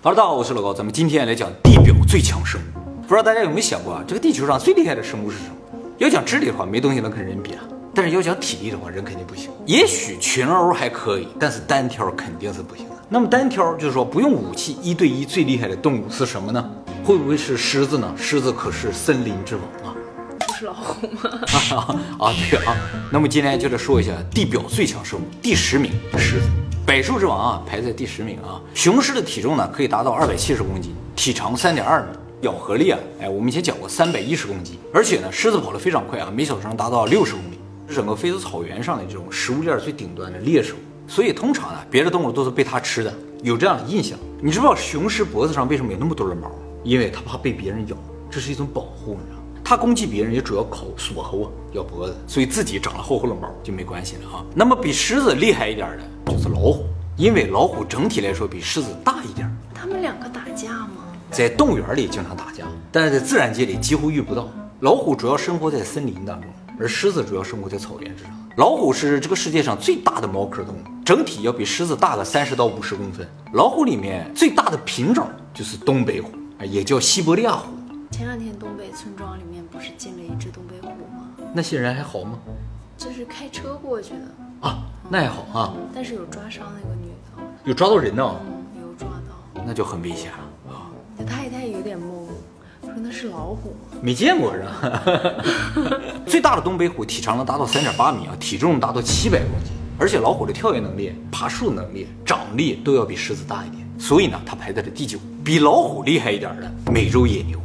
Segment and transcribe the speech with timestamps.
[0.00, 2.80] 哈喽，大家好，我是老高，咱们今天来讲地表最强生物。
[3.02, 5.56] 不知道大家有没有想过啊，这个地球上最厉害的生物是什么？
[5.98, 7.64] 要讲智力的话，没东西能跟人比啊。
[7.92, 9.50] 但是要讲体力的话，人肯定不行。
[9.66, 12.94] 也许群殴还可以，但是单挑肯定是不行的。
[13.08, 16.64] 那么单挑就是说不用武器，一对一最厉害的动物是什么呢？
[17.04, 18.14] 会不会是狮子呢？
[18.16, 19.96] 狮子可是森林之王啊！
[20.46, 21.28] 不是老虎吗？
[22.20, 22.76] 啊，对啊。
[23.10, 26.48] 那么今天就来说一下地表最强生物，第十名狮子，
[26.88, 28.58] 百兽之王啊，排在第十名啊。
[28.72, 32.06] 雄狮的体重呢可以达到二百七十公斤，体长三点二米，
[32.40, 37.58] 咬合力啊，哎，我们以前讲过三百一十公斤，而且呢，狮子跑得非常快啊，每小时能达到六十公里。
[37.90, 43.12] 是整个非洲草原上的这种食物链最顶端的猎手，所以通常呢，别的动物都是被它吃的，
[43.42, 44.18] 有这样的印象。
[44.40, 46.50] 你知不知道雄狮脖子上为什么有那么多的毛？
[46.84, 47.96] 因为它怕被别人咬，
[48.30, 49.42] 这是一种保护，你知道？
[49.62, 54.42] 它攻击别人也主要靠锁喉啊，咬脖子，所以自己长了厚厚的毛就没关系了啊。
[54.54, 56.02] 那么比狮子厉害一点的
[56.48, 59.46] 就是老虎，因为老虎整体来说比狮子大一点。
[59.74, 61.04] 他们两个打架吗？
[61.30, 64.48] 在动物园里经常打架，但是在自然界里几乎遇不到。
[64.80, 66.50] 老虎主要生活在森林当中。
[66.80, 68.32] 而狮子主要生活在草原之上。
[68.56, 73.28] 老虎是这个世界上最大的猫科动物，整体要比狮子大个三十到五十公分。
[73.52, 77.66] 老虎里面最大的品种就是东北虎，啊，也叫西伯利亚虎。
[78.12, 81.28] 前两天东北村庄里面不是进了一只东北虎吗？
[81.52, 82.38] 那些人还好吗？
[82.96, 85.74] 就是开车过去的啊，那还好啊。
[85.94, 88.36] 但是有抓伤那个女的，有抓到人呢。
[88.74, 90.90] 没，有抓到，那就很危险了啊。
[91.16, 92.02] 那太太有点懵。
[92.82, 93.98] 说那是老虎吗？
[94.00, 95.02] 没见过是吧？
[96.26, 105.18] 最大的东北虎体长能达到三点八米啊，体重达到七百公斤，而且老虎的跳跃能力、爬树能力、掌力都要比狮子大一点，所以呢，它排在了第九。
[105.44, 107.58] 比老虎厉害一点的美洲野牛，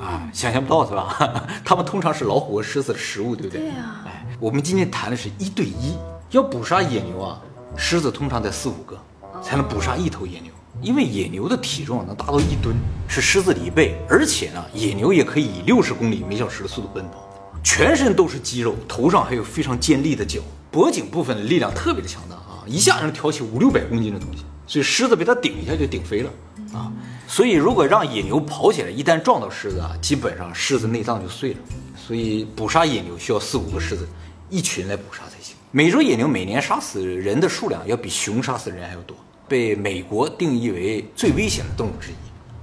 [0.00, 1.46] 啊，想象不到是吧？
[1.64, 3.60] 他们通常是老虎和狮子的食物，对不对？
[3.60, 4.02] 对呀。
[4.06, 5.94] 哎，我们今天谈的是一对一，
[6.30, 7.40] 要捕杀野牛啊，
[7.76, 9.00] 狮子通常得四五个
[9.42, 10.50] 才能捕杀一头野牛。
[10.82, 12.76] 因为野牛的体重能达到一吨，
[13.08, 17.26] 是狮子的一倍，而且呢，野牛也可以以六十公里每小时的速度奔跑，
[17.64, 26.30] 全身都是肌肉，头上还有非常尖利的角，脖颈部分的力量特别的强大啊，一下能挑起五六百公斤的东西，所以狮子被它顶一下就顶飞了
[26.74, 26.92] 啊。
[27.26, 31.58] 所以如果让野牛跑起来，一旦撞到狮子啊，基本上狮子内脏就碎了。
[31.96, 34.06] 所以捕杀野牛需要四五个狮子
[34.50, 35.35] 一群来捕杀才。
[35.76, 39.14] 美洲野牛每年杀死人的数量要比熊杀死人还要多。
[39.46, 42.14] 被美国定义为最危险的动物之一，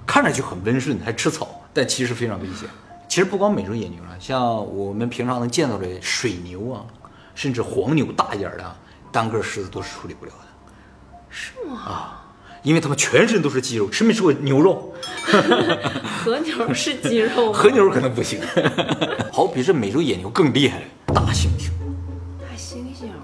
[0.04, 2.68] 看着就很温顺，还吃草，但其实非常危险。
[3.08, 4.42] 其实不光美洲野牛啊，像
[4.76, 6.84] 我们平常能见到的水牛啊，
[7.36, 8.76] 甚至黄牛大一点的，
[9.12, 10.48] 单个狮子都是处理不了的。
[11.30, 11.82] 是吗？
[11.82, 12.26] 啊，
[12.64, 14.92] 因为它们全身都是肌肉，吃没吃过牛肉？
[16.18, 18.42] 和牛是肌肉，和牛可能不行。
[19.32, 20.82] 好，比这美洲野牛更厉害，
[21.14, 21.70] 大猩猩。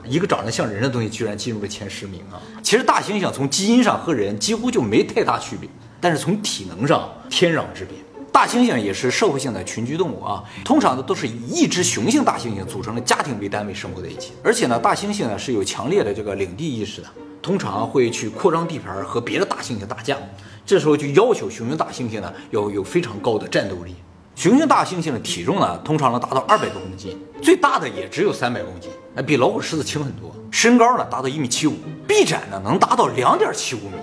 [0.10, 2.42] 一个长得像人的东西居然进入了前十名啊！
[2.64, 5.70] 其实大猩猩从基因上和人几乎就没太大区别，
[6.02, 7.96] 但是从体能上天壤之别。
[8.32, 17.08] 大猩猩也是社会性的群居动物啊，通常呢都是以一只雄性大猩猩组成的家庭为单位生活在一起，而且呢大猩猩呢是有强烈的这个领地意识的，
[17.42, 20.18] 通常会去扩张地盘和别的大猩猩打架，
[20.66, 23.96] 这时候就要求雄性大猩猩呢要有非常高的战斗力。
[24.40, 30.34] 雄性大猩猩的体重呢，通常能达到二百多公斤，最大的也只有三百公斤，哎，比老虎、狮子轻很多。
[30.50, 31.76] 身高呢，达到一米七五，
[32.08, 33.98] 臂展呢能达到两点七五米。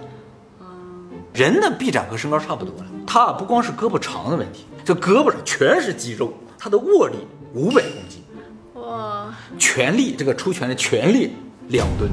[1.32, 2.84] 人的臂展和身高差不多了。
[3.06, 7.14] 它不光是胳膊长的问题，这胳膊上全是肌肉，它的握力
[7.54, 8.22] 五百公斤，
[8.74, 11.32] 哇，全力这个出拳的全力
[11.68, 12.10] 两吨，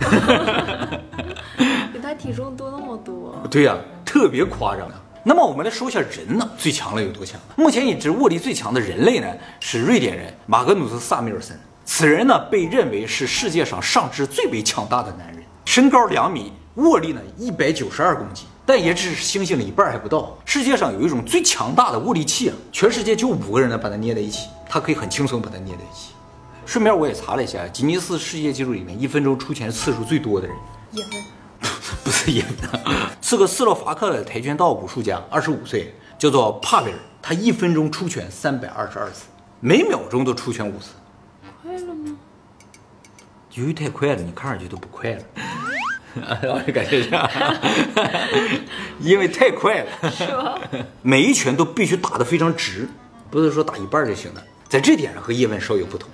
[1.92, 3.36] 比他体重多那么多。
[3.50, 3.76] 对呀，
[4.06, 4.88] 特别夸张。
[5.24, 7.40] 那么我们来说一下人呢，最强了有多强？
[7.54, 9.28] 目前已知握力最强的人类呢，
[9.60, 11.56] 是瑞典人马格努斯·萨米尔森。
[11.84, 20.36] 此人呢，被认为是世界上上肢最为强大的男人，身高两米，握力呢一百九十二公斤，但也只是猩猩的一半还不到。
[20.44, 26.12] 世界上有一种最强大的握力器啊，全世界就五个人能把它捏在一起，他可以很轻松把它捏在一起。
[26.66, 30.56] 顺便我也查了一下，吉尼斯世界纪录里面一分钟出拳次数最多的人，
[30.92, 31.22] 也分。
[32.04, 32.80] 不是演的，
[33.20, 36.98] 是个斯洛伐克的跆拳道武术家，二十五岁，叫做帕维尔。
[37.20, 39.26] 他一分钟出拳三百二十二次，
[39.60, 40.90] 每秒钟都出拳五次。
[41.62, 42.16] 快了吗？
[43.54, 45.22] 由于太快了，你看上去都不快了。
[46.42, 47.30] 我也感觉这样，
[49.00, 50.10] 因为太快了。
[50.10, 50.58] 是吧？
[51.00, 52.88] 每一拳都必须打得非常直，
[53.30, 54.42] 不是说打一半就行了。
[54.68, 56.10] 在这点上和叶问稍有不同。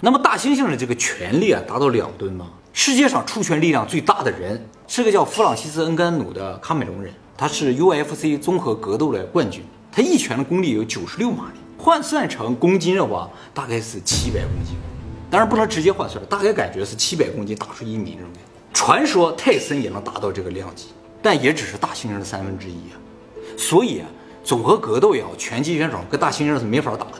[0.00, 2.50] 那么大猩猩的这个拳力啊，达到两吨吗？
[2.76, 9.62] 世界上出拳力量最大的人是个叫弗朗西斯·恩甘努的喀麦隆人，他是 UFC 综合格斗的冠军。
[9.92, 14.74] 他一拳的功力有九十六马力，换算成公斤的话，大概是七百公斤。
[15.30, 18.30] 当然不能直接换算，大概感觉是七百公斤打出一米那种。
[18.72, 20.86] 传说泰森也能达到这个量级。
[21.22, 22.98] 但也只是大猩猩的三分之一啊。
[23.56, 24.06] 所以啊，
[24.42, 27.12] 组合格斗也好，拳击选手跟大猩猩是没法打的。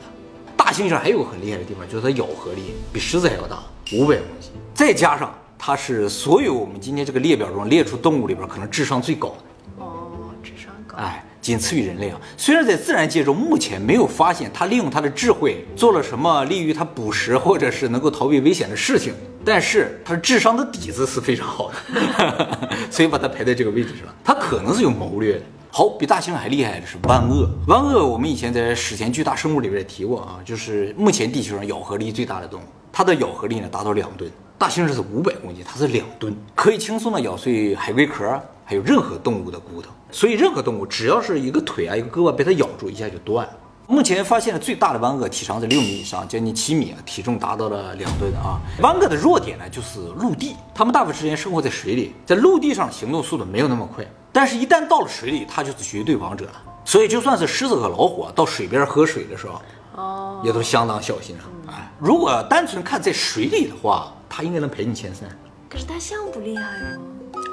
[0.56, 3.62] 大猩猩还有个很厉害的地方，就是它咬合力比狮子还要大，
[3.92, 5.32] 五百公斤，再加上
[5.66, 9.82] 它是所有我们今天这个列表中列出动物里边可能智商最高的。
[9.82, 10.98] 哦，智商高。
[10.98, 11.24] 哎。
[11.40, 12.18] 仅次于人类啊！
[12.38, 19.12] 虽然在自然界中目前没有发现它利用它的智慧做了什么利于它捕食或者是能够逃避危险的事情，
[19.44, 24.06] 但是它智商的底子是非常好的， 所以把它排在这个位置上。
[24.24, 25.42] 它可能是有谋略的。
[25.70, 27.50] 好，比大猩猩还厉害的是万鳄。
[27.68, 34.30] 万鳄我们以前在史前巨大生物里边也提过啊，就是目前地球上咬合力最大的动物，它的咬合力呢达到两吨。
[34.56, 39.90] 大猩猩是五百公斤，它是两吨，可以轻松的咬碎海龟壳，还有任何动物的骨头。
[40.10, 43.52] 所以，任何动物只要是一个腿啊，一个胳膊被它咬住，一下就断了。
[43.86, 48.56] 目前发现的最大的湾鳄体长在六米以上，将近七米啊，体重达到了两吨啊。
[48.80, 56.62] 湾鳄的弱点呢，就是陆地，它们大部分时间生活在水里，在陆地上行动速度没有那么快，但是一旦到了水里，它就是绝对王者了。
[56.86, 59.60] 所以，就算是狮子和老虎到水边喝水的时候，
[59.96, 61.44] 哦，也都相当小心啊。
[61.68, 65.28] 哎，如果单纯看在水里的话，它应该能排进前三。
[65.68, 66.98] 可是大象不厉害吗？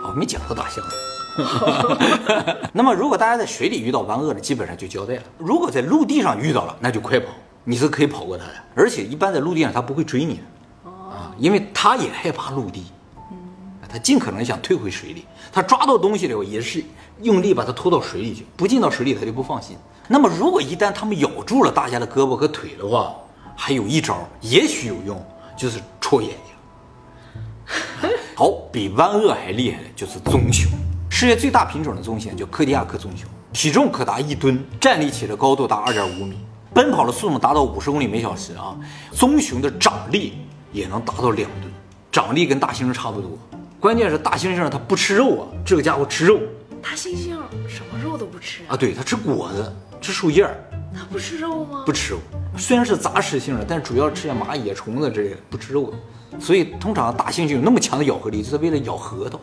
[0.04, 0.84] 哦，没讲到大象。
[2.74, 5.24] 那么，如果大家在水里遇到湾鳄的，基本上就交代了。
[5.38, 7.28] 如果在陆地上遇到了，那就快跑，
[7.64, 8.54] 你是可以跑过它的。
[8.76, 12.86] 而且，一般在陆地上它不会追你的，啊，因为它也害怕陆地，
[13.32, 13.38] 嗯，
[13.90, 15.26] 它尽可能想退回水里。
[15.54, 16.84] 它抓到东西了，也是
[17.22, 19.78] 用力把它拖到水里去，不进到水里它就不放心。
[20.10, 23.16] 那么，如果一旦它们咬住了大家的胳膊和腿的话，
[23.56, 25.26] 还有一招，也许有用，
[25.56, 26.51] 就是戳眼睛。
[28.36, 30.72] 好，比湾鳄还厉害的就是棕熊。
[31.10, 36.40] 世界最大品种的棕熊叫科迪亚克棕熊，体重可达一吨，站立起的高度达二点五米，
[36.74, 38.76] 奔跑的速度达到五十公里每小时啊！
[39.12, 40.34] 棕熊的掌力
[40.72, 41.72] 也能达到两吨，
[42.12, 43.38] 掌力跟大猩猩差不多。
[43.80, 46.40] 关键是大猩猩它不吃肉啊，这个家伙吃肉。
[46.82, 47.36] 大猩猩
[47.68, 48.78] 什么肉都不吃啊？
[48.78, 50.50] 对，它吃果子，吃树叶。
[50.94, 51.84] 它不吃肉吗？
[51.86, 52.20] 不吃肉，
[52.58, 55.94] 虽然是杂食性的，但主要吃些蚂蚁、虫子之类的，不吃肉。
[56.40, 59.40] 所以通常大猩猩有那么强的咬合力，就是为了咬核桃。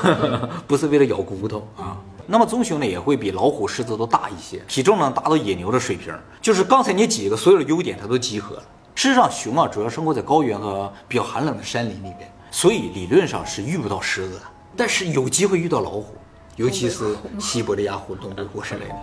[0.66, 1.96] 不是为了咬骨头啊。
[2.26, 6.14] 那么棕熊呢也会比老虎、狮子都大一些，体重呢达到野牛的水平。
[6.40, 8.62] 就是刚才你几个所有的优点它都集合了。
[8.94, 14.42] 事实上，熊啊主要生活在高原和比较寒冷的山林里边，所以理论上是遇不到狮子的。
[14.76, 16.16] 但是有机会遇到老虎，
[16.56, 18.94] 尤其是西伯利亚虎、东北虎之类的。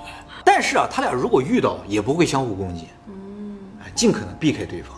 [0.44, 3.58] 但是啊，他俩如果遇到也不会相互攻击，嗯，
[3.96, 4.96] 尽可能避开对方。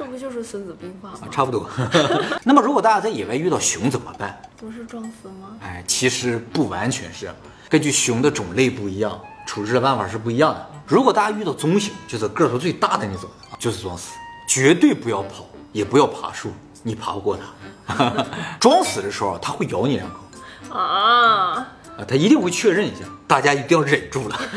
[0.00, 1.28] 这不就是《孙子兵法》吗？
[1.30, 1.68] 差不多。
[2.42, 4.40] 那么，如果大家在野外遇到熊怎么办？
[4.56, 5.58] 不是装死吗？
[5.60, 7.30] 哎，其实不完全是，
[7.68, 10.66] 根据熊的种类不一样，处置的办法是不一样的。
[10.86, 14.14] 如果大家遇到棕熊，就是个头最大的那种，就是装死，
[14.48, 16.50] 绝对不要跑，也不要爬树，
[16.82, 17.38] 你爬不过
[17.86, 18.26] 它。
[18.58, 20.74] 装死的时候，它会咬你两口。
[20.74, 21.68] 啊啊！
[22.08, 24.40] 它一定会确认一下，大家一定要忍住了。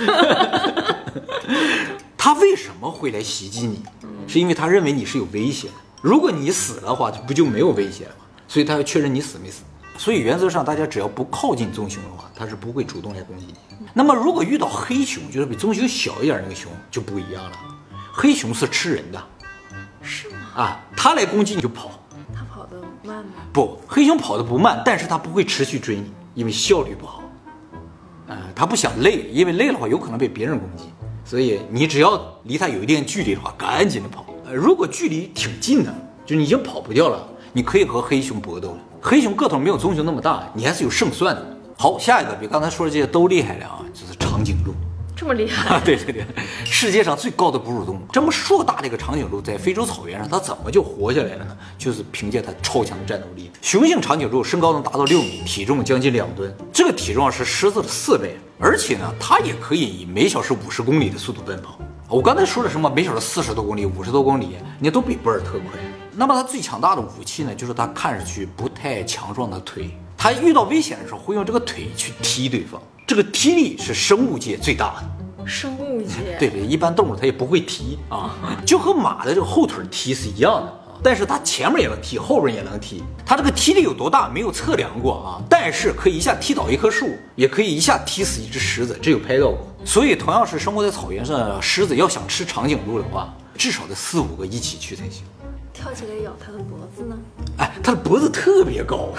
[2.23, 3.83] 它为什么会来袭击你？
[4.29, 5.69] 是因为他认为你是有危险，
[6.01, 8.23] 如果你死的话，不就没有危险了吗？
[8.47, 9.63] 所以他要确认你死没死。
[9.97, 13.55] 所以原则上，大家只要不靠近棕熊的话，它是不会主动来攻击你。
[13.93, 17.51] 那么如果遇到黑熊，就是比棕熊小一点那个熊就不一样了。
[18.13, 19.21] 黑熊是吃人的，
[20.01, 20.37] 是吗？
[20.55, 21.91] 啊，它来攻击你就跑。
[22.33, 23.33] 它跑得慢吗？
[23.51, 27.21] 不，黑熊跑得不慢，但是它不会持续追你，因为效率不好。
[28.29, 30.85] 啊，它不想累，因为累的话有可能被别人攻击。
[31.25, 34.25] 所以你只要离它有一定距离的话，赶紧的跑。
[34.45, 35.93] 呃，如果距离挺近的，
[36.25, 38.77] 就你已经跑不掉了，你可以和黑熊搏斗。
[39.01, 41.57] 黑熊个头没有棕熊那么大，你还是有胜算的。
[41.77, 43.82] 好，下一个比刚才说的这些都厉害了啊，
[45.23, 45.79] 这么厉害？
[45.85, 46.25] 对对对，
[46.65, 51.57] 世界上最高的哺乳动物，这么硕大的一个长颈鹿，在非洲草原上，它怎么就活下来了呢？
[51.77, 53.49] 就是凭借它超强的战斗力。
[53.61, 58.37] 雄性长颈鹿身高能达到六米，体重将近两吨，这个体重是狮子的四倍。
[58.59, 61.79] 而且呢，它也可以以每小时五十公里的速度奔跑。
[62.09, 62.89] 我刚才说了什么？
[62.89, 65.79] 每小时四十多公里、五十多公里，你都比博尔特快。
[66.11, 69.89] 那么它最强大的武器呢，就是它看上去不太强壮的腿。
[70.17, 72.81] 它遇到危险的时候，会用这个腿去踢对方。
[73.13, 75.45] 这个踢力是生物界最大的。
[75.45, 76.35] 生物界？
[76.39, 80.73] 对对，一般动物它也不会踢啊， 就和马的这个后腿踢是一样的。
[81.03, 83.03] 但是它前面也能踢，后边也能踢。
[83.23, 89.59] 它这个踢力有多大没有测量过啊，但是可以一下踢倒一棵树，也可以一下踢死一只狮子，这有拍到过。
[89.85, 95.21] 所以同样是生活在草原上的狮子，要想吃长颈鹿的话，至少得四五个一起去才行。
[95.73, 97.17] 跳起来咬它的脖子呢？
[97.57, 99.09] 哎，它的脖子特别高，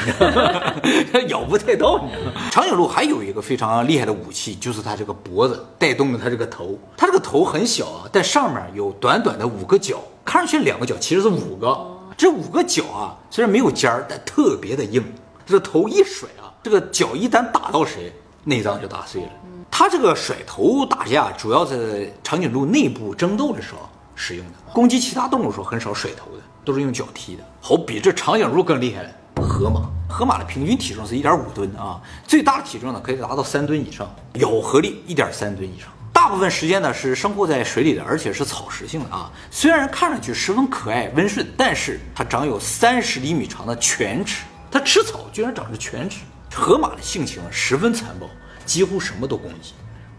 [1.29, 1.99] 咬不太到。
[1.99, 2.13] 你？
[2.51, 6.79] 长颈鹿还有一个非常厉害的武器，就是它这个脖子带动了它这个头。
[6.97, 11.77] 它这个头很小啊，但上面有短短的五个角，看上去两个角，其实是五个。
[12.17, 15.05] 这五个角啊，虽然没有尖儿，但特别的硬。
[15.45, 18.13] 这头一甩啊，这个脚一旦打到谁，
[18.45, 19.29] 内脏就打碎了。
[19.71, 23.81] 它这个甩头打架主要在长颈鹿内部争斗的时候
[24.15, 27.45] 使用的，攻击其他动物时候很少甩头的，都是用脚踢的。
[27.61, 29.11] 好比这长颈鹿更厉害了，
[29.43, 35.89] 河马，河马的平均体重是一点五吨啊，最大体重呢可以达到三吨以上，咬合力一点三吨以上。
[36.13, 39.31] 大部分时间呢是生活在水里的，而且是草食性的啊。
[39.51, 46.21] 虽然看上去十分可爱温顺，但是它长有三十厘米长的犬齿，它吃草居然长着犬齿。
[46.55, 48.29] 河马的性情十分残暴。
[48.65, 49.75] 几乎什么都攻击，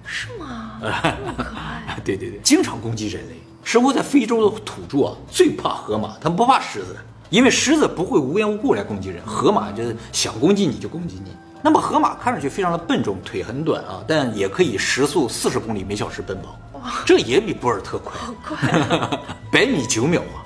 [0.06, 0.80] 是吗？
[0.80, 1.98] 这么可爱。
[2.06, 3.42] 对对对，经常攻击人类。
[3.66, 6.96] 生活在非洲的土著啊，最怕河马，他们不怕狮子，
[7.32, 11.32] 因为狮子不会无缘无故来攻击人，河马就是想攻击你就攻击你。
[11.64, 16.56] 那么河马看上去非常的笨重，腿很短啊，但也可以时速四十公里每小时奔跑，
[17.08, 19.20] 这也比博尔特快，好快，
[19.52, 20.46] 百米九秒啊。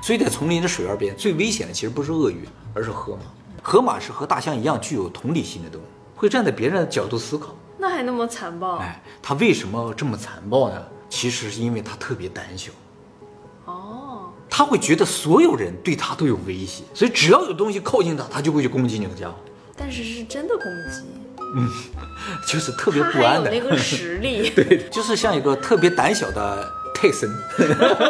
[0.00, 3.20] 所以在丛林的水岸边，最危险的其实不是鳄鱼，而是河马。
[3.62, 5.84] 河马是和大象一样具有同理心的动物。
[6.16, 8.78] 会站在别人的角度思考，那还那么残暴？
[8.78, 10.82] 哎，它为什么这么残暴呢？
[11.08, 12.70] 其实是因为他特别胆小。
[13.64, 19.34] 哦，他会觉得所有人对他都有威胁，所以只要有东西靠近他，他就会去攻击那个家伙。
[19.76, 21.02] 但是是真的攻击，
[21.54, 21.68] 嗯，
[22.46, 27.30] 就是特别不安的那个实力， 对，就是像一个特别胆小的泰森，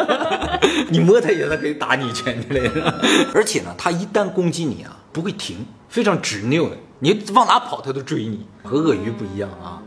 [0.89, 3.01] 你摸他一下，他可以打你一拳之类的。
[3.35, 6.77] 而且呢，他一旦攻击你啊，不会停，非常执拗的。
[7.01, 9.83] 你往哪跑，它都追你，和鳄鱼不一样啊。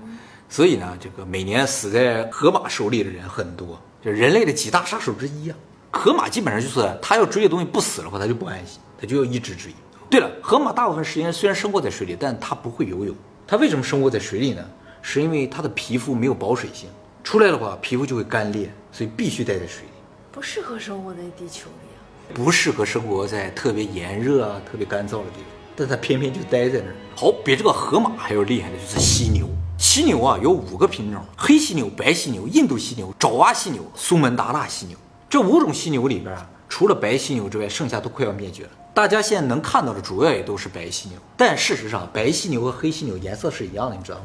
[0.51, 5.57] 所以呢，这个每年死在河马手里的人很多，就人类的几大杀手之一啊。
[5.91, 9.73] 河马基本上就是它要追的东西不死的话，它就不安心，它就要一直追。
[10.09, 13.15] 对了，河马大部分时间虽然生活在水里，但它不会游泳。
[13.47, 14.61] 它为什么生活在水里呢？
[15.01, 16.89] 是因为它的皮肤没有保水性，
[17.23, 19.93] 出来的话皮肤就会干裂，所以必须待在水里。
[20.33, 21.99] 不适合生活在地球里啊。
[22.33, 25.45] 不适合生活在特别炎热啊、特别干燥的地方。
[25.77, 26.95] 但它偏偏就待在那儿。
[27.15, 29.47] 好，比这个河马还要厉害的就是犀牛。
[29.93, 34.97] 犀牛啊，有五个品种：黑犀牛、白犀牛、印度犀牛、爪哇犀牛、苏门答腊犀牛。
[35.29, 38.69] 这五种犀牛里边啊，除了白犀牛之外，剩下都快要灭绝了。
[38.93, 41.17] 大家现在能看到的主要也都是白犀牛。
[41.35, 44.19] 但事实上，白犀牛和黑犀牛颜色是一样的，你知道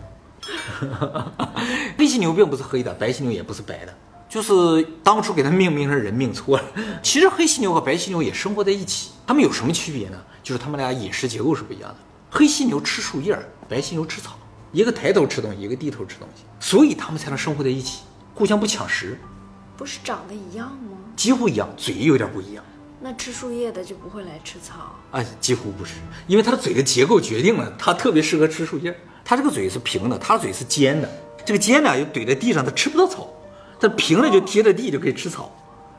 [0.94, 1.32] 吗？
[1.98, 3.92] 黑犀牛并不是黑的，白犀牛也不是白的，
[4.28, 6.64] 就是当初给它命名成人命错了。
[7.02, 10.18] 其实黑犀牛和白犀牛也生活在一起，它们有什么区别呢？
[10.44, 11.96] 就是它们俩饮食结构是不一样的，
[12.30, 13.36] 黑犀牛吃树叶，
[13.68, 14.38] 白犀牛吃草，
[14.72, 18.02] 一个抬头吃东西，一个低头吃东西，所以它们才能生活在一起，
[18.34, 19.18] 互相不抢食。
[19.76, 20.96] 不是长得一样吗？
[21.14, 22.64] 几乎一样，嘴有点不一样。
[23.00, 25.24] 那吃树叶的就不会来吃草啊？
[25.40, 25.94] 几乎不是，
[26.26, 28.94] 因为它的嘴的结构决定了它特别适合吃树叶。
[29.24, 31.08] 它这个嘴是平的，它的嘴是尖的，
[31.44, 33.28] 这个尖呢又怼在地上，它吃不到草，
[33.78, 35.50] 它平了就贴着地就可以吃草。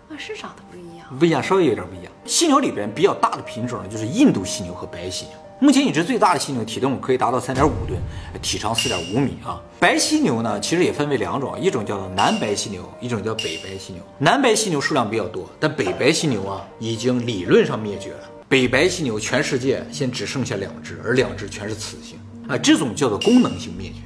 [0.09, 2.11] 那是长得不一样，不一样，稍微有点不一样。
[2.25, 5.33] 犀牛里边比较大的品种呢，就是印度犀牛和白犀牛。
[5.59, 7.99] 目前已知最大的犀牛体重可以达到三点五吨，
[8.43, 9.59] 体长四点五米啊。
[9.79, 14.01] 白犀牛呢，其实也分为两种，一种叫做南白犀牛，一种叫北白犀牛。
[14.19, 18.29] 南白犀牛数量比较多，但北白犀牛啊，已经理论上灭绝了。
[18.47, 24.01] 北白犀牛全世界现只剩下两只，而两只全是雌性啊，这种叫做功能性灭绝，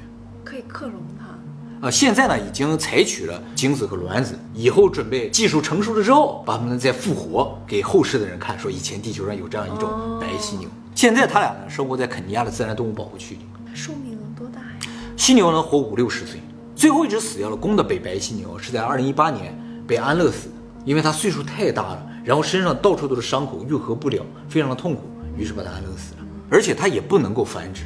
[0.45, 1.87] 可以克隆它。
[1.87, 10.69] 啊，现在呢已经采取了精子和卵子，以后准备技术成熟了之后，把它们再复活给后世的人看，说以前地球上有这样一种白犀牛。
[10.93, 13.41] 现在它俩呢生活在肯尼亚的自然动物保护区里。
[13.73, 14.77] 寿命能多大呀？
[15.17, 16.39] 犀牛能活五六十岁。
[16.75, 19.57] 最后一只死掉了公的北白犀牛是在二零一八年
[19.87, 25.03] 被安乐死的，因为它岁数太大了，然后身上到处都是伤口，愈合不了，非常的痛苦，
[25.37, 26.25] 于是把它安乐死了。
[26.49, 27.83] 而且它也不能够繁殖。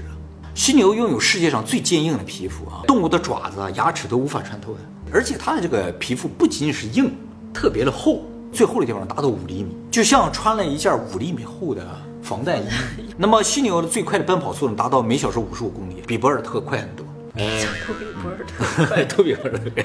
[0.54, 4.80] 犀牛拥有世界上最坚硬的皮肤啊，动物的爪子、啊、牙齿都无法穿透的。
[5.12, 7.14] 而且它的这个皮肤不仅仅是硬，
[7.54, 11.86] 特别的厚，最厚的地方达到五厘米，就像穿了一件五厘米厚的
[12.26, 12.66] 防弹衣。
[13.16, 17.06] 那么犀牛的最快的奔跑速度达到每小时五十五公里，比博尔特快很多。
[17.36, 19.84] 都比博尔特快，都 比博尔特快。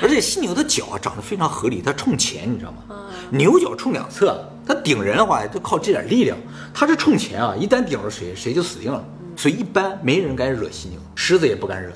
[0.00, 3.06] 而且犀牛的脚啊长得非常合理，它冲前，你知道吗？
[3.30, 6.38] 牛角冲两侧，它顶人的话就靠这点力量，
[6.72, 9.04] 它是冲前啊，一旦顶着谁，谁就死定了。
[9.36, 11.90] 所以一般没人敢惹犀牛，狮子也不敢惹，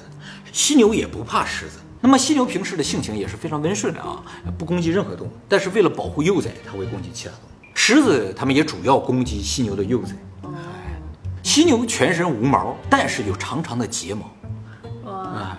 [0.52, 1.78] 犀牛也不怕狮子。
[2.00, 4.22] 那么犀牛平时的性情也是非常温顺的啊，
[4.58, 7.55] 不攻击任何动物，但是为了保护幼崽，它会攻击其他动物。
[7.78, 10.16] 狮子它们也主要攻击犀牛的幼崽。
[11.42, 15.58] 犀牛全身无毛，但是有长长的睫毛，啊，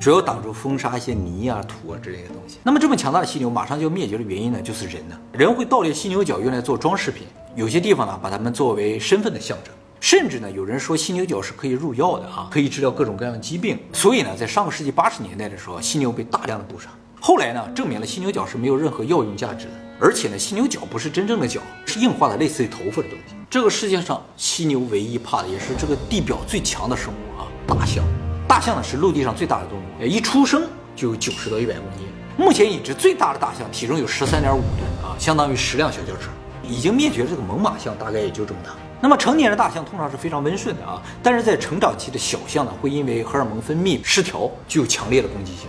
[0.00, 2.58] 主要挡住风沙、一些泥啊、土啊之类的东西。
[2.64, 9.72] 那么这么强大的犀牛马上就要灭绝的原因呢，就是人呢，人会盗猎犀牛角用来做装饰品，有些地方呢把它们作为身份的象征。
[10.00, 13.78] 甚至呢，有人说犀牛角是可以入药的啊，可以治疗各种各样的疾病。
[13.92, 16.90] 所以呢，在上个世纪八十年代的时候，犀牛被大量的捕杀。
[17.24, 23.36] 后来呢，证明了犀牛角是没有任何药用价值的，而且呢，犀牛角不是真正的角，是硬化的类似于头发的东西。
[23.48, 28.02] 这个世界上犀牛唯一怕的也是这个地表最强的生物啊，大象。
[28.48, 30.64] 大象呢是陆地上最大的动物，一出生
[30.96, 32.08] 就有九十到一百公斤。
[32.36, 36.28] 目前已知最大的大象体重有十三点五吨啊，相当于十辆小轿车。
[36.68, 38.70] 已经灭绝这个猛犸象大概也就这么大。
[39.00, 45.68] 那么成年的大象通常是非常温顺的啊，但是在成长期的小象呢，会因为荷尔蒙分泌失调，具有强烈的攻击性。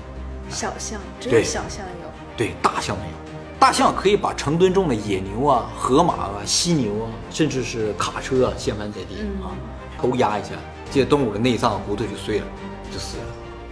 [0.53, 3.13] 小象只有小象有，对大象没有。
[3.59, 9.55] 大象可以把成吨重的野牛啊、河马啊、犀牛啊，甚至是卡车啊掀翻在地啊，
[9.97, 10.49] 头压一下，
[10.91, 12.45] 这些动物的内脏骨头就碎了，
[12.91, 13.23] 就死了。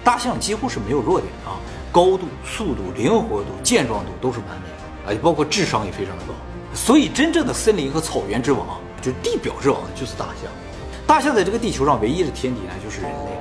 [0.03, 1.59] 大象几乎是没有弱点啊，
[1.91, 6.33] 高度、速度、灵活度、健壮度都是完美的啊，也包括智商也非常的高。
[6.73, 10.50] 所以真正的森林和草原之王，就是地表之王，就是大象。
[11.05, 13.40] 大象在这个地球上唯一的天敌呢，就是人类。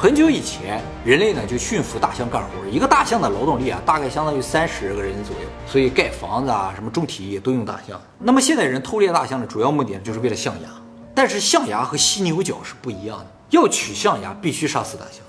[0.00, 2.66] 很久以前，人类呢就驯服大象干活。
[2.70, 5.42] 一个大象的劳动力啊，大概相当于三十个人左右。
[5.66, 8.00] 所以盖房子啊，什么种体力都用大象。
[8.18, 10.70] 那么现在人偷猎大象的主要目的就是为了象牙。
[11.14, 13.26] 但是象牙和犀牛角是不一样的。
[13.50, 15.22] 要取象牙，必须杀死大象；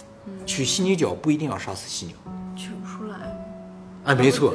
[0.45, 2.15] 取犀牛角不一定要杀死犀牛。
[2.55, 3.17] 取不出来。
[4.05, 4.53] 哎，没错。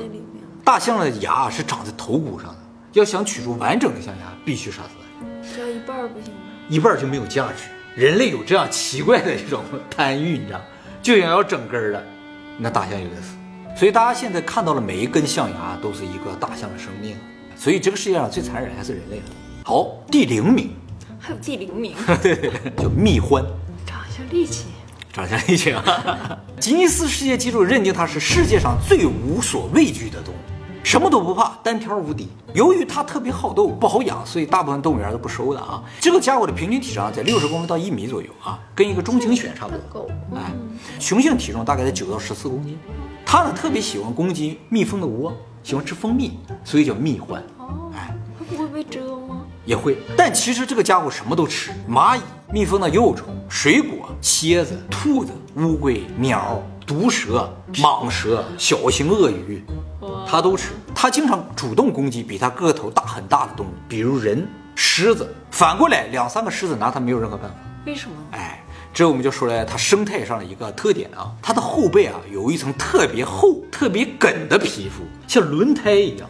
[0.64, 2.58] 大象的牙是长在头骨上的，
[2.94, 5.52] 要想取出完整的象牙，必须杀死大象。
[5.52, 6.40] 只要一半不行吗？
[6.70, 7.64] 一半就没有价值。
[7.96, 10.60] 人类有这样奇怪的这种贪欲，你知道，
[11.00, 12.06] 就想要整根儿的，
[12.58, 13.34] 那大象就得死。
[13.74, 17.16] 所以大家现在看到了每一根象牙都是一个大象的生命。
[17.56, 19.22] 所以这个世界上最残忍还是人类了。
[19.64, 20.74] 好，第零名，
[21.18, 21.94] 还有第零名，
[22.76, 23.42] 叫蜜獾，
[23.86, 24.66] 长相力气，
[25.10, 26.38] 长相力气啊！
[26.60, 30.38] 吉尼斯世界纪录认定它是世界上最无所畏惧的动物。
[30.87, 32.28] 什么都不怕，单挑无敌。
[32.55, 35.83] 由于它特别好斗，不好养，所以大部分动物园都不收的啊。
[36.00, 40.09] 这个家伙的平均体长在六十公分到一米左右啊，跟一个中型犬差不多。
[40.37, 40.55] 哎，
[41.00, 42.78] 雄性体重大概在九到十四公斤。
[43.25, 47.40] 它呢特别喜欢攻击蜜蜂的窝，喜欢吃蜂蜜，所以叫蜜獾。
[47.59, 49.43] 哦，哎，它不会被蛰吗？
[49.64, 52.21] 也会，但其实这个家伙什么都吃：蚂蚁、
[52.52, 59.64] 蜜蜂的幼虫、水果、蝎子、兔子、乌龟、鸟、毒蛇、蟒蛇、小型鳄鱼。
[60.29, 65.35] 它都吃，它经常主动攻击比它个头大很大的动物，比如人、狮子。
[65.51, 67.57] 反过来，两三个狮子拿它没有任何办法。
[67.87, 68.16] 为什么？
[68.33, 76.29] 哎，这我们就说了它生态上的一个特点啊，它的后背啊有一层特别厚、特别梗的皮肤，像轮胎一样。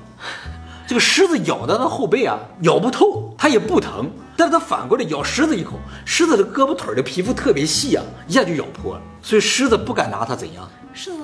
[0.87, 4.11] 这个狮子咬它的后背啊，咬不透，它也不疼。
[4.37, 5.73] 但是它反过来咬狮子一口，
[6.05, 10.69] 狮子的胳膊腿的皮肤特别细啊，一下就咬破了，所以狮子不敢拿它怎样。
[10.93, 11.19] 狮子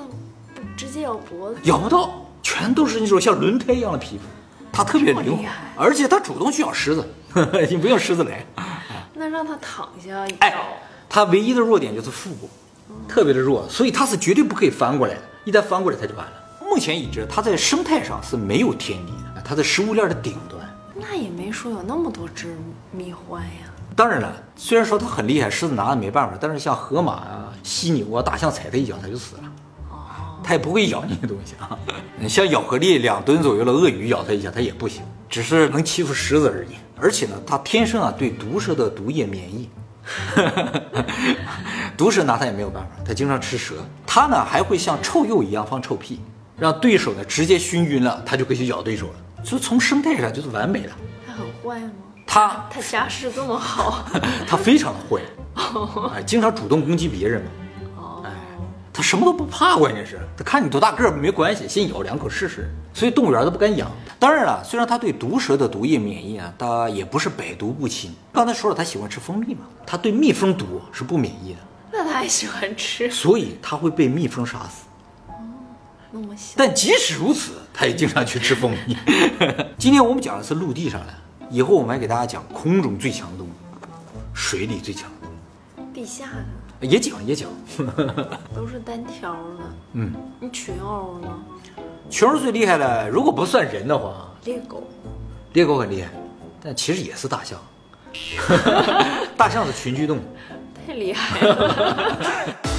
[0.75, 2.19] 直接咬脖子，咬不到。
[2.41, 4.23] 全都是那种像轮胎一样的皮肤，
[4.71, 5.43] 它特别灵活，
[5.77, 7.07] 而且它主动去咬狮子，
[7.69, 8.45] 你不用狮子来。
[9.13, 10.57] 那让它躺下咬。
[11.09, 12.49] 它唯一的弱点就是腹部，
[13.07, 15.21] 特别的弱，所以它是绝对不可以翻过来的。
[15.45, 16.33] 一旦翻过来，它就完了。
[16.59, 20.61] 目前已知，它在生态上是没有天敌的，它的食物链的顶端。
[20.95, 22.55] 那也没说有那么多只
[22.91, 23.71] 蜜獾呀。
[23.95, 29.43] 当然了，虽然说它很厉害，狮子拿它没办法，但是像河马啊、犀牛啊、大象踩它一脚，它就死了。
[30.45, 31.77] 它也不会咬你的东西啊，
[32.19, 36.75] 你 像咬合力两吨左右的鳄鱼咬它一下，它也不行，只是能欺负狮子而已。
[36.99, 39.69] 而且呢，它天生啊对毒蛇的毒液免疫，
[41.95, 43.75] 毒蛇拿它也没有办法，它经常吃蛇。
[44.05, 46.19] 它呢还会像臭鼬一样放臭屁，
[46.57, 49.13] 让对手呢直接熏晕了，它就可以去咬对手了。
[49.43, 50.89] 所以从生态上就是完美的。
[51.27, 51.91] 它很坏吗？
[52.25, 54.05] 它它家世这么好，
[54.47, 55.21] 它非常的坏，
[56.15, 57.49] 哎，经常主动攻击别人嘛。
[58.95, 62.69] 它什么都不怕，关键是它看你多大个儿没关系，先咬两口试试。
[62.93, 63.91] 所以动物园都不敢养。
[64.19, 68.13] 当然了，虽然它对毒蛇的毒液免疫啊，它也不是百毒不侵。
[68.31, 71.59] 刚才说了，它喜欢吃蜂蜜嘛，它对蜜蜂毒是不免疫的。
[71.91, 74.83] 那它还喜欢吃，所以它会被蜜蜂杀死。
[76.13, 76.53] 哦，那么小。
[76.55, 78.95] 但即使如此，他也经常去吃蜂蜜。
[79.77, 81.13] 今天我们讲的是陆地上的，
[81.49, 83.51] 以后我们还给大家讲空中最强动物，
[84.33, 86.87] 水里最强动物，地下的。
[86.87, 87.49] 也讲也讲，
[88.53, 89.63] 都是单挑的。
[89.93, 91.27] 嗯，你群殴呢？
[92.09, 94.83] 群殴最厉害的，如果不算人的话，猎狗。
[95.53, 96.09] 猎狗很厉害，
[96.61, 97.59] 但其实也是大象。
[99.37, 100.21] 大象是群居动物。
[100.85, 102.72] 太厉害了。